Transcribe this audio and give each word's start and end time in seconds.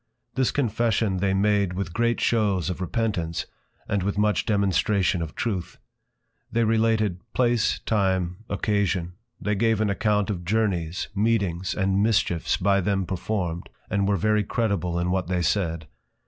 This 0.33 0.49
Confession 0.49 1.17
they 1.17 1.35
made 1.35 1.73
with 1.73 1.93
great 1.93 2.19
Shews 2.19 2.71
of 2.71 2.81
Repentance, 2.81 3.45
and 3.87 4.01
with 4.01 4.17
much 4.17 4.47
Demonstration 4.47 5.21
of 5.21 5.35
Truth. 5.35 5.77
They 6.51 6.63
related 6.63 7.19
Place, 7.33 7.77
Time, 7.85 8.37
Occasion; 8.49 9.13
they 9.39 9.53
gave 9.53 9.79
an 9.79 9.91
account 9.91 10.31
of 10.31 10.43
Journeys, 10.43 11.09
Meetings 11.13 11.75
and 11.75 12.01
Mischiefs 12.01 12.57
by 12.57 12.81
them 12.81 13.05
performed, 13.05 13.69
and 13.91 14.07
were 14.07 14.17
very 14.17 14.43
credible 14.43 14.97
in 14.97 15.11
what 15.11 15.27
they 15.27 15.43
said. 15.43 15.85